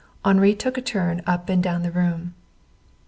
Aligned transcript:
Henri 0.25 0.55
took 0.55 0.79
a 0.79 0.81
turn 0.81 1.21
up 1.27 1.47
and 1.47 1.61
down 1.61 1.83
the 1.83 1.91
room. 1.91 2.33